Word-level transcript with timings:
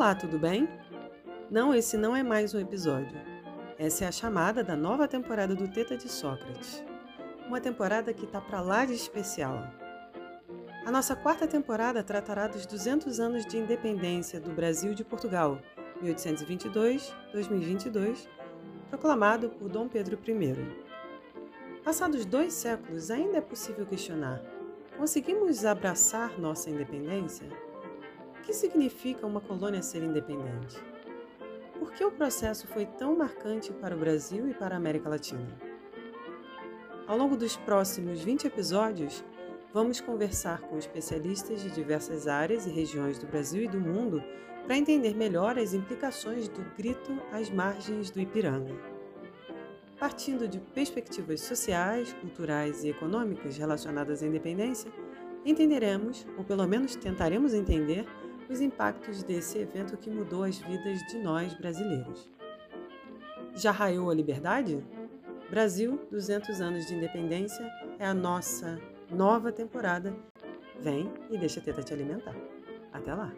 Olá, 0.00 0.14
tudo 0.14 0.38
bem? 0.38 0.66
Não, 1.50 1.74
esse 1.74 1.98
não 1.98 2.16
é 2.16 2.22
mais 2.22 2.54
um 2.54 2.58
episódio. 2.58 3.20
Essa 3.78 4.06
é 4.06 4.08
a 4.08 4.12
chamada 4.12 4.64
da 4.64 4.74
nova 4.74 5.06
temporada 5.06 5.54
do 5.54 5.68
Teta 5.68 5.94
de 5.94 6.08
Sócrates. 6.08 6.82
Uma 7.46 7.60
temporada 7.60 8.14
que 8.14 8.26
tá 8.26 8.40
para 8.40 8.62
lá 8.62 8.86
de 8.86 8.94
especial. 8.94 9.62
A 10.86 10.90
nossa 10.90 11.14
quarta 11.14 11.46
temporada 11.46 12.02
tratará 12.02 12.46
dos 12.46 12.64
200 12.64 13.20
anos 13.20 13.44
de 13.44 13.58
independência 13.58 14.40
do 14.40 14.52
Brasil 14.52 14.94
de 14.94 15.04
Portugal, 15.04 15.60
1822-2022, 16.02 18.26
proclamado 18.88 19.50
por 19.50 19.68
Dom 19.68 19.86
Pedro 19.86 20.18
I. 20.26 20.56
Passados 21.84 22.24
dois 22.24 22.54
séculos, 22.54 23.10
ainda 23.10 23.36
é 23.36 23.42
possível 23.42 23.84
questionar: 23.84 24.40
conseguimos 24.96 25.66
abraçar 25.66 26.40
nossa 26.40 26.70
independência? 26.70 27.69
Que 28.50 28.56
significa 28.56 29.28
uma 29.28 29.40
colônia 29.40 29.80
ser 29.80 30.02
independente? 30.02 30.76
Por 31.78 31.92
que 31.92 32.04
o 32.04 32.10
processo 32.10 32.66
foi 32.66 32.84
tão 32.84 33.16
marcante 33.16 33.72
para 33.72 33.94
o 33.94 33.98
Brasil 34.00 34.50
e 34.50 34.54
para 34.54 34.74
a 34.74 34.76
América 34.76 35.08
Latina? 35.08 35.56
Ao 37.06 37.16
longo 37.16 37.36
dos 37.36 37.56
próximos 37.56 38.22
20 38.22 38.48
episódios, 38.48 39.24
vamos 39.72 40.00
conversar 40.00 40.62
com 40.62 40.76
especialistas 40.76 41.62
de 41.62 41.70
diversas 41.70 42.26
áreas 42.26 42.66
e 42.66 42.70
regiões 42.70 43.20
do 43.20 43.26
Brasil 43.28 43.62
e 43.62 43.68
do 43.68 43.78
mundo 43.78 44.20
para 44.64 44.76
entender 44.76 45.14
melhor 45.14 45.56
as 45.56 45.72
implicações 45.72 46.48
do 46.48 46.60
grito 46.76 47.22
às 47.30 47.48
margens 47.48 48.10
do 48.10 48.20
Ipiranga. 48.20 48.74
Partindo 49.96 50.48
de 50.48 50.58
perspectivas 50.58 51.42
sociais, 51.42 52.12
culturais 52.14 52.82
e 52.82 52.88
econômicas 52.88 53.56
relacionadas 53.56 54.24
à 54.24 54.26
independência, 54.26 54.90
entenderemos, 55.44 56.26
ou 56.36 56.42
pelo 56.42 56.66
menos 56.66 56.96
tentaremos 56.96 57.54
entender, 57.54 58.04
os 58.50 58.60
impactos 58.60 59.22
desse 59.22 59.58
evento 59.58 59.96
que 59.96 60.10
mudou 60.10 60.42
as 60.42 60.58
vidas 60.58 60.98
de 61.06 61.18
nós 61.18 61.54
brasileiros. 61.54 62.28
Já 63.54 63.70
raiou 63.70 64.10
a 64.10 64.14
liberdade? 64.14 64.82
Brasil, 65.48 66.00
200 66.10 66.60
anos 66.60 66.86
de 66.86 66.94
independência, 66.94 67.64
é 67.98 68.06
a 68.06 68.14
nossa 68.14 68.80
nova 69.10 69.52
temporada. 69.52 70.14
Vem 70.80 71.12
e 71.30 71.38
deixa 71.38 71.60
a 71.60 71.62
teta 71.62 71.82
te 71.82 71.92
alimentar. 71.92 72.34
Até 72.92 73.14
lá! 73.14 73.32